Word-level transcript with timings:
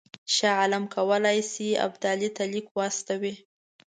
شاه 0.35 0.55
عالم 0.61 0.83
کولای 0.95 1.39
شي 1.51 1.67
ابدالي 1.85 2.29
ته 2.35 2.43
لیک 2.51 2.67
واستوي. 2.77 3.33